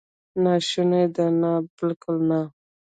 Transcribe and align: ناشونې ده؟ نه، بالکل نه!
ناشونې 0.43 1.03
ده؟ 1.15 1.25
نه، 1.41 1.51
بالکل 1.77 2.15
نه! 2.29 2.41